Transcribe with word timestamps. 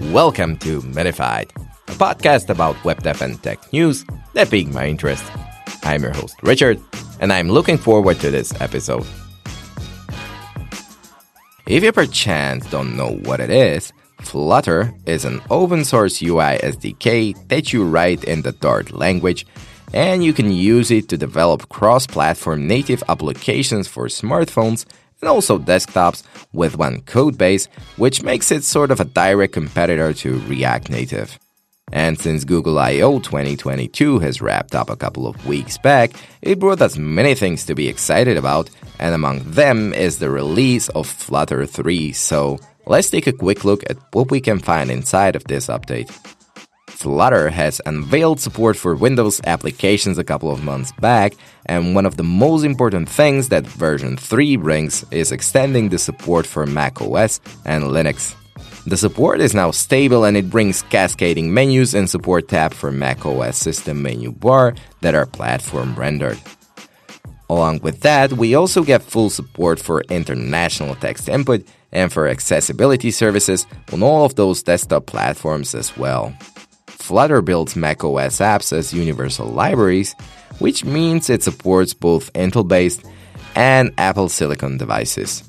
Welcome 0.00 0.58
to 0.58 0.80
Minified, 0.82 1.50
a 1.88 1.92
podcast 1.92 2.50
about 2.50 2.82
web 2.84 3.02
dev 3.02 3.20
and 3.20 3.42
tech 3.42 3.72
news 3.72 4.04
that 4.32 4.48
piqued 4.48 4.72
my 4.72 4.86
interest. 4.86 5.24
I'm 5.82 6.04
your 6.04 6.12
host, 6.12 6.36
Richard, 6.40 6.80
and 7.18 7.32
I'm 7.32 7.50
looking 7.50 7.76
forward 7.76 8.20
to 8.20 8.30
this 8.30 8.58
episode. 8.60 9.04
If 11.66 11.82
you 11.82 11.90
perchance 11.90 12.70
don't 12.70 12.96
know 12.96 13.16
what 13.24 13.40
it 13.40 13.50
is, 13.50 13.92
Flutter 14.20 14.94
is 15.04 15.24
an 15.24 15.42
open 15.50 15.84
source 15.84 16.22
UI 16.22 16.58
SDK 16.62 17.48
that 17.48 17.72
you 17.72 17.84
write 17.84 18.22
in 18.22 18.42
the 18.42 18.52
Dart 18.52 18.92
language, 18.92 19.46
and 19.92 20.22
you 20.22 20.32
can 20.32 20.52
use 20.52 20.92
it 20.92 21.08
to 21.08 21.18
develop 21.18 21.70
cross 21.70 22.06
platform 22.06 22.68
native 22.68 23.02
applications 23.08 23.88
for 23.88 24.06
smartphones 24.06 24.86
and 25.20 25.28
also 25.28 25.58
desktops 25.58 26.22
with 26.52 26.76
one 26.76 27.02
codebase, 27.02 27.68
which 27.96 28.22
makes 28.22 28.50
it 28.50 28.64
sort 28.64 28.90
of 28.90 29.00
a 29.00 29.04
direct 29.04 29.52
competitor 29.52 30.12
to 30.14 30.38
React 30.40 30.90
Native. 30.90 31.38
And 31.90 32.18
since 32.18 32.44
Google 32.44 32.78
I.O. 32.78 33.20
2022 33.20 34.18
has 34.18 34.42
wrapped 34.42 34.74
up 34.74 34.90
a 34.90 34.96
couple 34.96 35.26
of 35.26 35.46
weeks 35.46 35.78
back, 35.78 36.12
it 36.42 36.58
brought 36.58 36.82
us 36.82 36.98
many 36.98 37.34
things 37.34 37.64
to 37.64 37.74
be 37.74 37.88
excited 37.88 38.36
about, 38.36 38.68
and 38.98 39.14
among 39.14 39.50
them 39.50 39.94
is 39.94 40.18
the 40.18 40.30
release 40.30 40.88
of 40.90 41.06
Flutter 41.06 41.64
3. 41.64 42.12
So 42.12 42.58
let's 42.86 43.10
take 43.10 43.26
a 43.26 43.32
quick 43.32 43.64
look 43.64 43.82
at 43.88 43.96
what 44.12 44.30
we 44.30 44.40
can 44.40 44.58
find 44.58 44.90
inside 44.90 45.34
of 45.34 45.44
this 45.44 45.68
update. 45.68 46.10
Flutter 46.98 47.48
has 47.48 47.80
unveiled 47.86 48.40
support 48.40 48.76
for 48.76 48.96
Windows 48.96 49.40
applications 49.46 50.18
a 50.18 50.24
couple 50.24 50.50
of 50.50 50.64
months 50.64 50.90
back, 50.98 51.34
and 51.66 51.94
one 51.94 52.04
of 52.04 52.16
the 52.16 52.24
most 52.24 52.64
important 52.64 53.08
things 53.08 53.50
that 53.50 53.64
version 53.64 54.16
3 54.16 54.56
brings 54.56 55.04
is 55.12 55.30
extending 55.30 55.90
the 55.90 55.98
support 55.98 56.44
for 56.44 56.66
macOS 56.66 57.38
and 57.64 57.84
Linux. 57.84 58.34
The 58.84 58.96
support 58.96 59.40
is 59.40 59.54
now 59.54 59.70
stable 59.70 60.24
and 60.24 60.36
it 60.36 60.50
brings 60.50 60.82
cascading 60.82 61.54
menus 61.54 61.94
and 61.94 62.10
support 62.10 62.48
tab 62.48 62.74
for 62.74 62.90
macOS 62.90 63.56
system 63.56 64.02
menu 64.02 64.32
bar 64.32 64.74
that 65.00 65.14
are 65.14 65.26
platform 65.26 65.94
rendered. 65.94 66.40
Along 67.48 67.78
with 67.78 68.00
that, 68.00 68.32
we 68.32 68.56
also 68.56 68.82
get 68.82 69.02
full 69.02 69.30
support 69.30 69.78
for 69.78 70.02
international 70.10 70.96
text 70.96 71.28
input 71.28 71.64
and 71.92 72.12
for 72.12 72.26
accessibility 72.26 73.12
services 73.12 73.68
on 73.92 74.02
all 74.02 74.24
of 74.24 74.34
those 74.34 74.64
desktop 74.64 75.06
platforms 75.06 75.76
as 75.76 75.96
well. 75.96 76.34
Flutter 77.08 77.40
builds 77.40 77.74
macOS 77.74 78.36
apps 78.36 78.70
as 78.70 78.92
universal 78.92 79.46
libraries, 79.46 80.14
which 80.58 80.84
means 80.84 81.30
it 81.30 81.42
supports 81.42 81.94
both 81.94 82.30
Intel 82.34 82.68
based 82.68 83.02
and 83.54 83.94
Apple 83.96 84.28
Silicon 84.28 84.76
devices. 84.76 85.42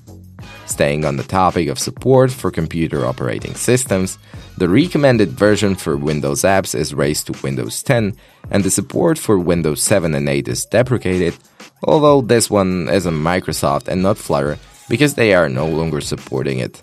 Staying 0.67 1.03
on 1.03 1.17
the 1.17 1.23
topic 1.23 1.67
of 1.67 1.77
support 1.77 2.31
for 2.31 2.49
computer 2.49 3.05
operating 3.05 3.55
systems, 3.55 4.17
the 4.57 4.69
recommended 4.69 5.31
version 5.31 5.75
for 5.75 5.97
Windows 5.97 6.43
apps 6.43 6.73
is 6.73 6.93
raised 6.93 7.27
to 7.27 7.43
Windows 7.43 7.83
10, 7.83 8.15
and 8.51 8.63
the 8.63 8.71
support 8.71 9.17
for 9.17 9.37
Windows 9.37 9.83
7 9.83 10.15
and 10.15 10.29
8 10.29 10.47
is 10.47 10.65
deprecated, 10.65 11.35
although 11.83 12.21
this 12.21 12.49
one 12.49 12.87
is 12.87 13.05
a 13.05 13.11
Microsoft 13.11 13.89
and 13.89 14.01
not 14.01 14.17
Flutter 14.17 14.57
because 14.87 15.15
they 15.15 15.33
are 15.33 15.49
no 15.49 15.67
longer 15.67 15.99
supporting 15.99 16.59
it. 16.59 16.81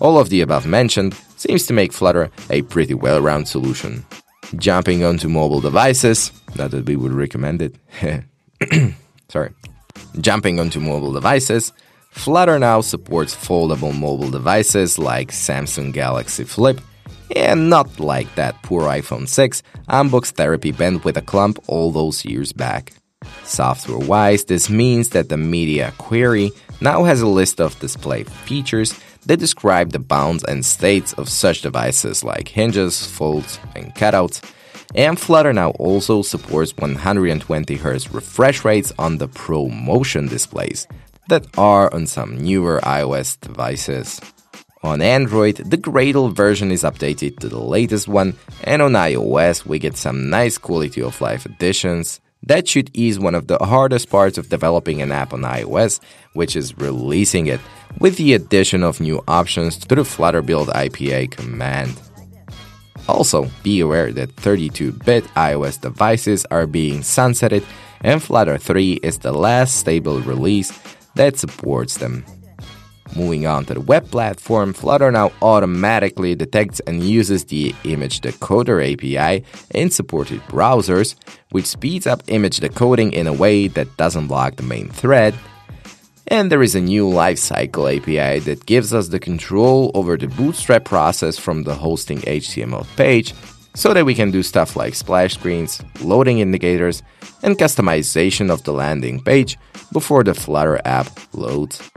All 0.00 0.18
of 0.18 0.30
the 0.30 0.40
above 0.40 0.64
mentioned 0.64 1.14
seems 1.40 1.66
to 1.66 1.72
make 1.72 1.92
Flutter 1.92 2.30
a 2.50 2.62
pretty 2.62 2.94
well 2.94 3.20
rounded 3.20 3.48
solution. 3.48 4.04
Jumping 4.56 5.04
onto 5.04 5.28
mobile 5.28 5.60
devices, 5.60 6.32
not 6.56 6.70
that 6.72 6.86
we 6.86 6.96
would 6.96 7.12
recommend 7.12 7.62
it. 7.62 7.74
Sorry. 9.28 9.50
Jumping 10.20 10.60
onto 10.60 10.80
mobile 10.80 11.12
devices, 11.12 11.72
Flutter 12.10 12.58
now 12.58 12.80
supports 12.80 13.34
foldable 13.34 13.96
mobile 13.96 14.30
devices 14.30 14.98
like 14.98 15.28
Samsung 15.30 15.92
Galaxy 15.92 16.44
Flip, 16.44 16.80
and 17.36 17.70
not 17.70 18.00
like 18.00 18.34
that 18.34 18.60
poor 18.62 18.82
iPhone 18.82 19.28
6 19.28 19.62
unbox 19.88 20.32
therapy 20.32 20.72
bent 20.72 21.04
with 21.04 21.16
a 21.16 21.22
clump 21.22 21.58
all 21.68 21.92
those 21.92 22.24
years 22.24 22.52
back. 22.52 22.92
Software 23.44 23.98
wise, 23.98 24.44
this 24.44 24.68
means 24.68 25.10
that 25.10 25.28
the 25.28 25.36
media 25.36 25.92
query 25.98 26.50
now 26.80 27.04
has 27.04 27.20
a 27.20 27.26
list 27.26 27.60
of 27.60 27.78
display 27.78 28.24
features 28.24 28.98
that 29.26 29.38
describe 29.38 29.92
the 29.92 29.98
bounds 29.98 30.44
and 30.44 30.64
states 30.64 31.12
of 31.14 31.28
such 31.28 31.62
devices 31.62 32.24
like 32.24 32.48
hinges, 32.48 33.06
folds, 33.06 33.58
and 33.74 33.94
cutouts. 33.94 34.42
And 34.94 35.18
Flutter 35.18 35.52
now 35.52 35.70
also 35.72 36.22
supports 36.22 36.72
120Hz 36.72 38.12
refresh 38.12 38.64
rates 38.64 38.92
on 38.98 39.18
the 39.18 39.28
Pro 39.28 39.68
Motion 39.68 40.26
displays 40.26 40.86
that 41.28 41.46
are 41.56 41.92
on 41.94 42.06
some 42.06 42.42
newer 42.42 42.80
iOS 42.82 43.40
devices. 43.40 44.20
On 44.82 45.02
Android, 45.02 45.56
the 45.56 45.76
Gradle 45.76 46.34
version 46.34 46.72
is 46.72 46.82
updated 46.82 47.38
to 47.40 47.48
the 47.48 47.60
latest 47.60 48.08
one, 48.08 48.34
and 48.64 48.80
on 48.80 48.92
iOS, 48.92 49.66
we 49.66 49.78
get 49.78 49.96
some 49.96 50.30
nice 50.30 50.56
quality 50.56 51.02
of 51.02 51.20
life 51.20 51.44
additions 51.44 52.20
that 52.42 52.66
should 52.66 52.90
ease 52.94 53.18
one 53.18 53.34
of 53.34 53.46
the 53.46 53.58
hardest 53.58 54.08
parts 54.08 54.38
of 54.38 54.48
developing 54.48 55.02
an 55.02 55.12
app 55.12 55.32
on 55.32 55.42
iOS, 55.42 56.00
which 56.32 56.56
is 56.56 56.76
releasing 56.78 57.46
it, 57.46 57.60
with 57.98 58.16
the 58.16 58.34
addition 58.34 58.82
of 58.82 59.00
new 59.00 59.22
options 59.28 59.76
to 59.76 59.94
the 59.94 60.04
Flutter 60.04 60.42
build 60.42 60.68
IPA 60.68 61.32
command. 61.32 62.00
Also, 63.08 63.50
be 63.62 63.80
aware 63.80 64.12
that 64.12 64.30
32 64.32 64.92
bit 64.92 65.24
iOS 65.34 65.80
devices 65.80 66.46
are 66.50 66.66
being 66.66 67.00
sunsetted, 67.00 67.64
and 68.02 68.22
Flutter 68.22 68.56
3 68.56 69.00
is 69.02 69.18
the 69.18 69.32
last 69.32 69.76
stable 69.76 70.20
release 70.20 70.72
that 71.16 71.36
supports 71.36 71.98
them. 71.98 72.24
Moving 73.16 73.46
on 73.46 73.64
to 73.66 73.74
the 73.74 73.80
web 73.80 74.08
platform, 74.10 74.72
Flutter 74.72 75.10
now 75.10 75.32
automatically 75.42 76.34
detects 76.36 76.80
and 76.80 77.02
uses 77.02 77.44
the 77.46 77.74
image 77.84 78.20
decoder 78.20 78.80
API 78.80 79.44
in 79.74 79.90
supported 79.90 80.40
browsers, 80.42 81.16
which 81.50 81.66
speeds 81.66 82.06
up 82.06 82.22
image 82.28 82.58
decoding 82.58 83.12
in 83.12 83.26
a 83.26 83.32
way 83.32 83.66
that 83.68 83.96
doesn't 83.96 84.28
block 84.28 84.56
the 84.56 84.62
main 84.62 84.88
thread. 84.88 85.34
And 86.28 86.52
there 86.52 86.62
is 86.62 86.76
a 86.76 86.80
new 86.80 87.06
lifecycle 87.06 87.96
API 87.96 88.38
that 88.40 88.64
gives 88.66 88.94
us 88.94 89.08
the 89.08 89.18
control 89.18 89.90
over 89.94 90.16
the 90.16 90.28
bootstrap 90.28 90.84
process 90.84 91.36
from 91.36 91.64
the 91.64 91.74
hosting 91.74 92.18
HTML 92.20 92.86
page 92.96 93.34
so 93.74 93.92
that 93.92 94.04
we 94.04 94.14
can 94.14 94.30
do 94.30 94.44
stuff 94.44 94.76
like 94.76 94.94
splash 94.94 95.34
screens, 95.34 95.82
loading 96.00 96.38
indicators, 96.38 97.02
and 97.42 97.58
customization 97.58 98.50
of 98.50 98.62
the 98.62 98.72
landing 98.72 99.20
page 99.20 99.58
before 99.92 100.22
the 100.22 100.34
Flutter 100.34 100.80
app 100.84 101.08
loads. 101.32 101.90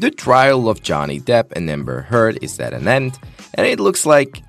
The 0.00 0.10
trial 0.10 0.70
of 0.70 0.82
Johnny 0.82 1.20
Depp 1.20 1.52
and 1.52 1.68
Amber 1.68 2.00
Heard 2.00 2.38
is 2.42 2.58
at 2.58 2.72
an 2.72 2.88
end, 2.88 3.18
and 3.52 3.66
it 3.66 3.78
looks 3.78 4.06
like. 4.06 4.42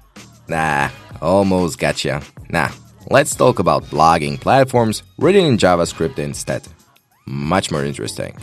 Nah, 0.47 0.89
almost 1.22 1.78
gotcha. 1.78 2.22
Nah, 2.50 2.69
let's 3.09 3.35
talk 3.35 3.59
about 3.59 3.84
blogging 3.88 4.40
platforms 4.40 5.03
written 5.17 5.44
in 5.44 5.57
JavaScript 5.57 6.19
instead. 6.19 6.66
Much 7.25 7.69
more 7.69 7.84
interesting. 7.84 8.34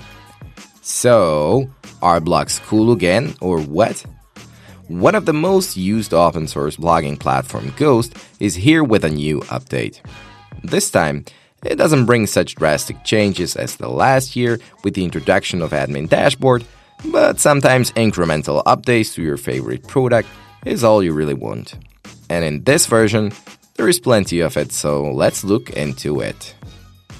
So, 0.82 1.70
are 2.02 2.20
blogs 2.20 2.60
cool 2.66 2.92
again, 2.92 3.34
or 3.40 3.62
what? 3.62 4.04
One 4.88 5.14
of 5.14 5.24
the 5.24 5.32
most 5.32 5.78
used 5.78 6.12
open 6.12 6.46
source 6.46 6.76
blogging 6.76 7.18
platform, 7.18 7.72
Ghost, 7.78 8.18
is 8.38 8.54
here 8.54 8.84
with 8.84 9.02
a 9.02 9.08
new 9.08 9.40
update. 9.48 10.02
This 10.62 10.90
time, 10.90 11.24
it 11.64 11.76
doesn't 11.76 12.04
bring 12.04 12.26
such 12.26 12.54
drastic 12.54 13.02
changes 13.02 13.56
as 13.56 13.76
the 13.76 13.88
last 13.88 14.36
year 14.36 14.60
with 14.84 14.92
the 14.92 15.04
introduction 15.04 15.62
of 15.62 15.70
Admin 15.70 16.06
Dashboard, 16.06 16.66
but 17.06 17.40
sometimes 17.40 17.92
incremental 17.92 18.62
updates 18.64 19.14
to 19.14 19.22
your 19.22 19.36
favorite 19.36 19.86
product 19.86 20.28
is 20.64 20.84
all 20.84 21.02
you 21.02 21.12
really 21.12 21.34
want. 21.34 21.74
And 22.30 22.44
in 22.44 22.64
this 22.64 22.86
version, 22.86 23.32
there 23.74 23.88
is 23.88 24.00
plenty 24.00 24.40
of 24.40 24.56
it, 24.56 24.72
so 24.72 25.10
let's 25.12 25.44
look 25.44 25.70
into 25.70 26.20
it. 26.20 26.54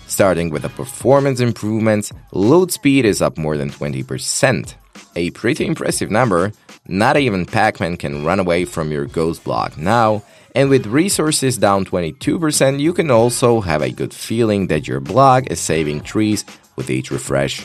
Starting 0.07 0.51
with 0.51 0.63
the 0.63 0.69
performance 0.69 1.41
improvements, 1.41 2.13
load 2.33 2.73
speed 2.73 3.05
is 3.05 3.23
up 3.23 3.39
more 3.39 3.57
than 3.57 3.71
20%. 3.71 4.75
A 5.17 5.31
pretty 5.31 5.67
impressive 5.67 6.11
number. 6.11 6.53
Not 6.87 7.17
even 7.17 7.45
Pac 7.45 7.81
Man 7.81 7.97
can 7.97 8.25
run 8.25 8.41
away 8.41 8.65
from 8.65 8.91
your 8.91 9.05
Ghost 9.05 9.45
blog 9.45 9.77
now. 9.77 10.23
And 10.55 10.71
with 10.71 10.87
resources 10.87 11.59
down 11.59 11.85
22%, 11.85 12.81
you 12.81 12.93
can 12.93 13.11
also 13.11 13.61
have 13.61 13.83
a 13.83 13.93
good 13.93 14.15
feeling 14.15 14.67
that 14.69 14.89
your 14.89 15.01
blog 15.01 15.51
is 15.53 15.61
saving 15.61 16.01
trees 16.01 16.45
with 16.77 16.91
each 16.91 17.11
refresh. 17.11 17.65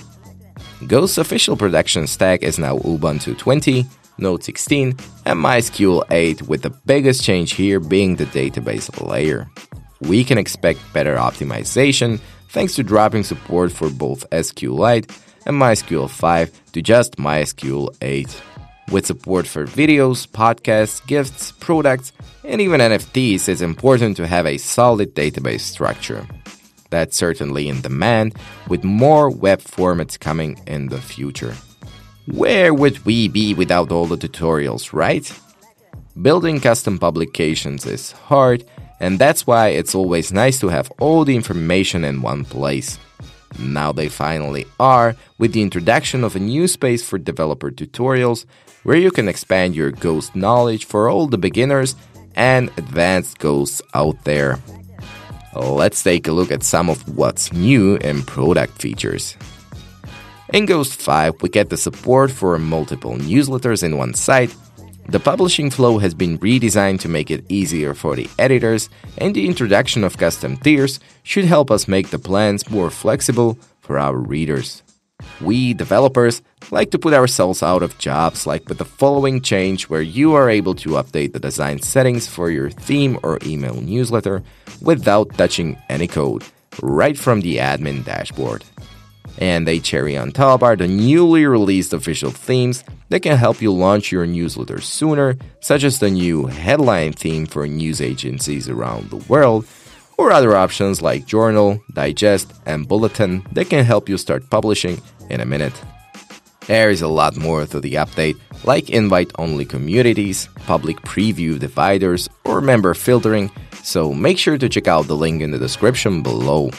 Ghost's 0.88 1.18
official 1.18 1.56
production 1.56 2.08
stack 2.08 2.44
is 2.44 2.60
now 2.60 2.78
Ubuntu 2.80 3.38
20, 3.38 3.86
Node 4.18 4.44
16, 4.44 4.90
and 5.26 5.40
MySQL 5.40 6.04
8, 6.12 6.44
with 6.44 6.62
the 6.62 6.70
biggest 6.70 7.24
change 7.24 7.54
here 7.54 7.80
being 7.80 8.16
the 8.16 8.26
database 8.26 8.90
layer. 9.06 9.48
We 10.02 10.24
can 10.24 10.38
expect 10.38 10.80
better 10.94 11.16
optimization 11.16 12.20
thanks 12.50 12.76
to 12.76 12.84
dropping 12.84 13.24
support 13.24 13.72
for 13.72 13.90
both 13.90 14.30
SQLite 14.30 15.10
and 15.46 15.56
MySQL 15.58 16.10
5 16.10 16.72
to 16.74 16.82
just 16.82 17.18
MySQL 17.18 17.96
8. 18.02 18.42
With 18.92 19.06
support 19.06 19.48
for 19.48 19.66
videos, 19.66 20.28
podcasts, 20.28 21.06
gifts, 21.08 21.52
products, 21.54 22.12
and 22.44 22.60
even 22.60 22.82
NFTs, 22.82 23.48
it's 23.48 23.62
important 23.62 24.18
to 24.18 24.28
have 24.28 24.46
a 24.46 24.58
solid 24.58 25.16
database 25.16 25.62
structure. 25.62 26.28
That's 26.94 27.18
certainly 27.18 27.70
in 27.70 27.82
demand, 27.82 28.36
with 28.68 28.84
more 28.84 29.28
web 29.28 29.62
formats 29.64 30.20
coming 30.20 30.60
in 30.68 30.90
the 30.90 31.02
future. 31.02 31.56
Where 32.28 32.72
would 32.72 33.04
we 33.04 33.28
be 33.28 33.56
without 33.56 33.92
all 33.92 34.06
the 34.06 34.16
tutorials, 34.16 34.94
right? 34.94 35.26
Building 36.22 36.62
custom 36.62 37.00
publications 37.00 37.88
is 37.88 38.12
hard, 38.12 38.64
and 39.00 39.18
that's 39.18 39.48
why 39.48 39.70
it's 39.70 39.96
always 39.96 40.32
nice 40.32 40.60
to 40.60 40.68
have 40.68 40.92
all 41.00 41.26
the 41.26 41.36
information 41.36 42.04
in 42.04 42.22
one 42.22 42.46
place. 42.46 43.00
Now 43.58 43.92
they 43.92 44.08
finally 44.08 44.68
are, 44.80 45.16
with 45.40 45.54
the 45.54 45.64
introduction 45.64 46.24
of 46.24 46.36
a 46.36 46.40
new 46.54 46.68
space 46.68 47.02
for 47.02 47.18
developer 47.18 47.72
tutorials, 47.72 48.46
where 48.84 48.98
you 48.98 49.10
can 49.10 49.28
expand 49.28 49.74
your 49.76 49.90
Ghost 49.90 50.36
knowledge 50.36 50.86
for 50.86 51.10
all 51.10 51.26
the 51.26 51.40
beginners 51.40 51.96
and 52.36 52.70
advanced 52.78 53.40
ghosts 53.40 53.82
out 53.96 54.24
there. 54.26 54.60
Let's 55.56 56.02
take 56.02 56.28
a 56.28 56.32
look 56.32 56.52
at 56.52 56.64
some 56.64 56.90
of 56.90 57.18
what's 57.18 57.54
new 57.54 57.96
in 57.98 58.24
product 58.24 58.82
features. 58.82 59.38
In 60.54 60.66
Ghost 60.66 61.02
5, 61.02 61.42
we 61.42 61.50
get 61.50 61.70
the 61.70 61.78
support 61.78 62.32
for 62.32 62.58
multiple 62.60 63.16
newsletters 63.16 63.84
in 63.84 63.98
one 63.98 64.14
site. 64.14 64.56
The 65.10 65.20
publishing 65.20 65.70
flow 65.70 65.98
has 65.98 66.14
been 66.14 66.38
redesigned 66.40 67.00
to 67.02 67.10
make 67.10 67.30
it 67.30 67.44
easier 67.50 67.94
for 67.94 68.16
the 68.16 68.30
editors, 68.40 68.90
and 69.18 69.36
the 69.36 69.46
introduction 69.46 70.04
of 70.04 70.18
custom 70.18 70.58
tiers 70.58 71.00
should 71.24 71.46
help 71.46 71.70
us 71.70 71.88
make 71.88 72.10
the 72.10 72.20
plans 72.20 72.70
more 72.70 72.90
flexible 72.90 73.58
for 73.82 74.00
our 74.00 74.16
readers. 74.16 74.82
We 75.42 75.74
developers 75.74 76.42
like 76.72 76.92
to 76.92 77.00
put 77.00 77.14
ourselves 77.14 77.62
out 77.62 77.84
of 77.84 77.98
jobs 77.98 78.48
like 78.48 78.68
with 78.70 78.78
the 78.78 78.86
following 78.86 79.42
change 79.42 79.90
where 79.90 80.02
you 80.02 80.34
are 80.34 80.50
able 80.50 80.76
to 80.76 80.92
update 80.92 81.34
the 81.34 81.40
design 81.40 81.82
settings 81.82 82.28
for 82.28 82.50
your 82.50 82.70
theme 82.70 83.20
or 83.24 83.40
email 83.46 83.82
newsletter 83.82 84.44
without 84.82 85.36
touching 85.38 85.78
any 85.90 86.08
code 86.08 86.44
right 86.82 87.18
from 87.18 87.42
the 87.42 87.58
admin 87.58 88.04
dashboard. 88.04 88.64
And 89.38 89.68
a 89.68 89.80
cherry 89.80 90.16
on 90.16 90.32
top 90.32 90.62
are 90.62 90.76
the 90.76 90.88
newly 90.88 91.46
released 91.46 91.94
official 91.94 92.32
themes 92.32 92.84
that 93.10 93.22
can 93.22 93.38
help 93.38 93.62
you 93.62 93.74
launch 93.74 94.12
your 94.12 94.26
newsletter 94.26 94.80
sooner, 94.80 95.38
such 95.60 95.84
as 95.84 96.00
the 96.00 96.12
new 96.12 96.46
headline 96.46 97.14
theme 97.14 97.46
for 97.46 97.68
news 97.68 98.00
agencies 98.00 98.70
around 98.70 99.10
the 99.10 99.18
world, 99.18 99.66
or 100.24 100.32
other 100.32 100.56
options 100.56 101.02
like 101.02 101.26
Journal, 101.26 101.84
Digest, 101.92 102.54
and 102.66 102.88
Bulletin 102.88 103.46
that 103.52 103.70
can 103.70 103.84
help 103.84 104.08
you 104.08 104.18
start 104.18 104.50
publishing 104.50 105.02
in 105.30 105.42
a 105.42 105.46
minute. 105.46 105.74
There 106.66 106.90
is 106.90 107.02
a 107.02 107.10
lot 107.10 107.36
more 107.36 107.66
to 107.66 107.82
the 107.82 107.96
update, 107.96 108.40
like 108.64 108.90
invite 108.90 109.34
only 109.38 109.66
communities, 109.66 110.48
public 110.66 110.96
preview 111.02 111.60
dividers, 111.60 112.30
or 112.46 112.62
member 112.62 112.94
filtering, 112.94 113.52
so 113.84 114.14
make 114.14 114.38
sure 114.38 114.58
to 114.58 114.70
check 114.70 114.88
out 114.88 115.08
the 115.08 115.18
link 115.18 115.42
in 115.42 115.52
the 115.52 115.60
description 115.60 116.24
below. 116.24 116.72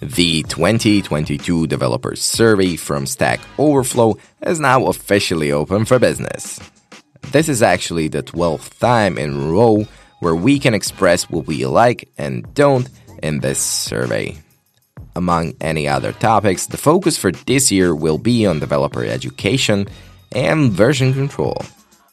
The 0.00 0.42
2022 0.44 1.66
Developers 1.66 2.22
Survey 2.22 2.76
from 2.76 3.04
Stack 3.04 3.40
Overflow 3.58 4.16
is 4.40 4.58
now 4.58 4.86
officially 4.86 5.52
open 5.52 5.84
for 5.84 5.98
business. 5.98 6.58
This 7.32 7.50
is 7.50 7.62
actually 7.62 8.08
the 8.08 8.22
12th 8.22 8.78
time 8.78 9.18
in 9.18 9.34
a 9.34 9.46
row 9.52 9.86
where 10.22 10.36
we 10.36 10.60
can 10.60 10.72
express 10.72 11.28
what 11.28 11.48
we 11.48 11.66
like 11.66 12.08
and 12.16 12.46
don't 12.54 12.88
in 13.24 13.40
this 13.40 13.58
survey. 13.58 14.38
Among 15.16 15.54
any 15.60 15.88
other 15.88 16.12
topics, 16.12 16.66
the 16.66 16.76
focus 16.76 17.18
for 17.18 17.32
this 17.32 17.72
year 17.72 17.92
will 17.92 18.18
be 18.18 18.46
on 18.46 18.60
developer 18.60 19.04
education 19.04 19.88
and 20.30 20.70
version 20.70 21.12
control. 21.12 21.60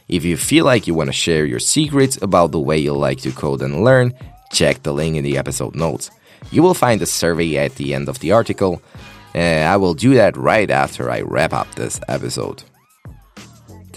If 0.08 0.26
you 0.26 0.38
feel 0.38 0.66
like 0.66 0.88
you 0.88 0.96
want 0.96 1.10
to 1.10 1.14
share 1.14 1.46
your 1.46 1.60
secrets 1.60 2.18
about 2.20 2.52
the 2.52 2.60
way 2.60 2.80
you 2.80 2.94
like 2.94 3.20
to 3.20 3.32
code 3.32 3.62
and 3.62 3.84
learn, 3.84 4.14
check 4.52 4.82
the 4.82 4.92
link 4.92 5.16
in 5.16 5.24
the 5.24 5.38
episode 5.38 5.76
notes. 5.76 6.10
You 6.50 6.64
will 6.64 6.74
find 6.74 7.00
the 7.00 7.06
survey 7.06 7.58
at 7.58 7.76
the 7.76 7.94
end 7.94 8.10
of 8.10 8.20
the 8.20 8.32
article. 8.32 8.82
and 9.36 9.70
I 9.70 9.78
will 9.78 9.94
do 9.94 10.16
that 10.16 10.36
right 10.36 10.72
after 10.72 11.12
I 11.12 11.22
wrap 11.22 11.54
up 11.54 11.76
this 11.76 12.00
episode. 12.08 12.64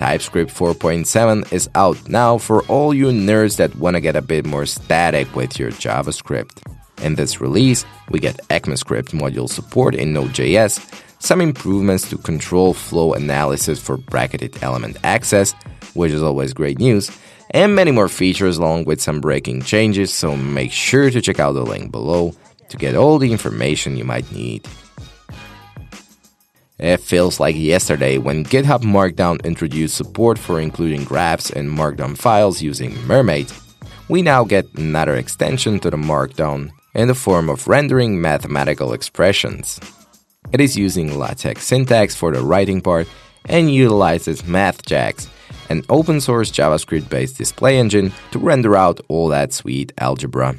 TypeScript 0.03 0.51
4.7 0.53 1.53
is 1.53 1.71
out 1.77 2.09
now 2.09 2.37
for 2.37 2.65
all 2.65 2.93
you 2.93 3.07
nerds 3.07 3.59
that 3.59 3.77
want 3.77 3.95
to 3.95 4.01
get 4.01 4.17
a 4.17 4.21
bit 4.21 4.45
more 4.45 4.67
static 4.67 5.33
with 5.37 5.61
your 5.61 5.71
JavaScript. 5.71 6.61
In 7.05 7.15
this 7.15 7.41
release, 7.41 7.85
we 8.11 8.19
get 8.19 8.37
ECMAScript 8.49 9.13
module 9.13 9.49
support 9.49 9.95
in 9.95 10.13
Node.js, 10.13 10.81
some 11.21 11.41
improvements 11.41 12.11
to 12.11 12.19
control 12.19 12.75
flow 12.75 13.13
analysis 13.13 13.81
for 13.81 13.97
bracketed 13.97 14.61
element 14.61 14.97
access, 15.05 15.53
which 15.95 16.11
is 16.11 16.21
always 16.21 16.53
great 16.53 16.81
news, 16.81 17.17
and 17.51 17.77
many 17.77 17.93
more 17.93 18.09
features 18.09 18.59
along 18.59 18.87
with 18.87 19.01
some 19.01 19.21
breaking 19.21 19.63
changes, 19.63 20.13
so 20.13 20.37
make 20.37 20.73
sure 20.73 21.13
to 21.13 21.21
check 21.21 21.39
out 21.39 21.53
the 21.53 21.65
link 21.65 21.93
below 21.93 22.35
to 22.71 22.77
get 22.77 22.97
all 22.97 23.19
the 23.19 23.31
information 23.31 23.97
you 23.97 24.05
might 24.05 24.29
need. 24.33 24.67
It 26.83 26.99
feels 26.99 27.39
like 27.39 27.55
yesterday 27.55 28.19
when 28.19 28.45
GitHub 28.45 28.83
Markdown 28.83 29.41
introduced 29.45 29.95
support 29.95 30.37
for 30.37 30.59
including 30.59 31.05
graphs 31.05 31.49
in 31.49 31.71
Markdown 31.71 32.19
files 32.19 32.61
using 32.61 33.01
Mermaid. 33.07 33.53
We 34.09 34.21
now 34.21 34.43
get 34.43 34.67
another 34.75 35.15
extension 35.15 35.79
to 35.79 35.91
the 35.91 35.97
Markdown 35.97 36.73
in 36.97 37.07
the 37.07 37.15
form 37.15 37.49
of 37.49 37.69
rendering 37.69 38.21
mathematical 38.21 38.95
expressions. 38.95 39.79
It 40.51 40.61
is 40.61 40.77
using 40.77 41.17
LaTeX 41.17 41.65
syntax 41.65 42.17
for 42.17 42.33
the 42.33 42.43
writing 42.43 42.81
part 42.81 43.07
and 43.45 43.73
utilizes 43.73 44.43
MathJax, 44.43 45.29
an 45.71 45.85
open 45.89 46.21
source 46.21 46.51
JavaScript 46.51 47.09
based 47.09 47.39
display 47.39 47.79
engine, 47.79 48.11
to 48.33 48.41
render 48.41 48.75
out 48.75 48.99
all 49.07 49.29
that 49.29 49.53
sweet 49.53 49.93
algebra. 49.99 50.57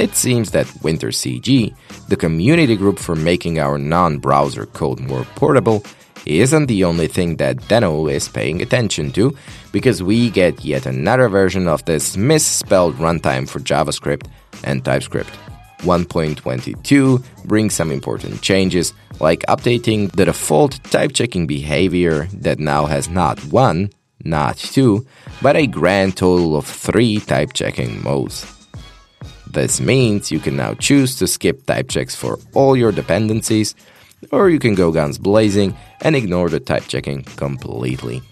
It 0.00 0.16
seems 0.16 0.52
that 0.52 0.64
WinterCG, 0.80 1.76
the 2.08 2.16
community 2.16 2.74
group 2.74 2.98
for 2.98 3.14
making 3.14 3.58
our 3.58 3.76
non 3.76 4.16
browser 4.16 4.64
code 4.64 4.98
more 4.98 5.26
portable, 5.36 5.84
isn't 6.24 6.68
the 6.68 6.84
only 6.84 7.06
thing 7.06 7.36
that 7.36 7.58
Deno 7.68 8.10
is 8.10 8.26
paying 8.26 8.62
attention 8.62 9.12
to, 9.12 9.36
because 9.72 10.02
we 10.02 10.30
get 10.30 10.64
yet 10.64 10.86
another 10.86 11.28
version 11.28 11.68
of 11.68 11.84
this 11.84 12.16
misspelled 12.16 12.94
runtime 12.94 13.46
for 13.46 13.60
JavaScript 13.60 14.26
and 14.64 14.82
TypeScript. 14.82 15.28
1.22 15.80 17.22
brings 17.44 17.74
some 17.74 17.92
important 17.92 18.40
changes, 18.40 18.94
like 19.20 19.40
updating 19.48 20.10
the 20.12 20.24
default 20.24 20.82
type 20.84 21.12
checking 21.12 21.46
behavior 21.46 22.26
that 22.32 22.58
now 22.58 22.86
has 22.86 23.10
not 23.10 23.38
one, 23.52 23.90
not 24.24 24.56
two, 24.56 25.06
but 25.42 25.56
a 25.56 25.66
grand 25.66 26.16
total 26.16 26.56
of 26.56 26.64
three 26.64 27.20
type 27.20 27.52
checking 27.52 28.02
modes. 28.02 28.59
This 29.52 29.80
means 29.80 30.30
you 30.30 30.38
can 30.38 30.56
now 30.56 30.74
choose 30.74 31.16
to 31.16 31.26
skip 31.26 31.66
type 31.66 31.88
checks 31.88 32.14
for 32.14 32.38
all 32.54 32.76
your 32.76 32.92
dependencies, 32.92 33.74
or 34.30 34.48
you 34.48 34.60
can 34.60 34.76
go 34.76 34.92
guns 34.92 35.18
blazing 35.18 35.76
and 36.02 36.14
ignore 36.14 36.48
the 36.48 36.60
type 36.60 36.84
checking 36.86 37.24
completely. 37.34 38.22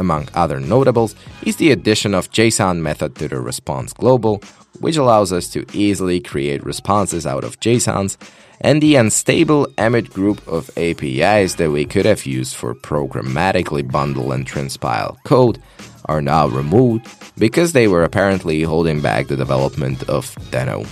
Among 0.00 0.28
other 0.34 0.58
notables 0.58 1.14
is 1.46 1.56
the 1.56 1.70
addition 1.70 2.14
of 2.14 2.32
JSON 2.32 2.80
method 2.80 3.14
to 3.16 3.28
the 3.28 3.40
response 3.40 3.92
global, 3.92 4.42
which 4.80 4.96
allows 4.96 5.32
us 5.32 5.48
to 5.48 5.64
easily 5.72 6.20
create 6.20 6.64
responses 6.64 7.26
out 7.26 7.44
of 7.44 7.60
JSONs, 7.60 8.16
and 8.60 8.80
the 8.80 8.96
unstable 8.96 9.66
emit 9.78 10.10
group 10.10 10.46
of 10.46 10.70
APIs 10.76 11.56
that 11.56 11.70
we 11.70 11.84
could 11.84 12.06
have 12.06 12.26
used 12.26 12.54
for 12.54 12.74
programmatically 12.74 13.90
bundle 13.90 14.32
and 14.32 14.46
transpile 14.46 15.16
code 15.24 15.60
are 16.06 16.22
now 16.22 16.46
removed 16.48 17.06
because 17.38 17.72
they 17.72 17.88
were 17.88 18.04
apparently 18.04 18.62
holding 18.62 19.00
back 19.00 19.26
the 19.26 19.36
development 19.36 20.02
of 20.08 20.34
Deno. 20.50 20.86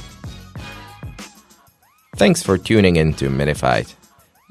Thanks 2.17 2.43
for 2.43 2.59
tuning 2.59 2.97
in 2.97 3.15
to 3.15 3.29
Minified. 3.31 3.95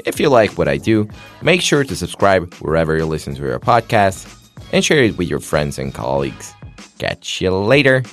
If 0.06 0.20
you 0.20 0.30
like 0.30 0.58
what 0.58 0.68
I 0.68 0.78
do, 0.78 1.08
make 1.42 1.62
sure 1.62 1.84
to 1.84 1.96
subscribe 1.96 2.54
wherever 2.56 2.98
you 2.98 3.06
listen 3.06 3.36
to 3.36 3.42
your 3.42 3.60
podcast 3.60 4.28
and 4.74 4.84
share 4.84 5.04
it 5.04 5.18
with 5.18 5.30
your 5.30 5.40
friends 5.40 5.78
and 5.78 5.94
colleagues. 5.94 6.54
Catch 6.98 7.42
you 7.42 7.52
later. 7.52 8.04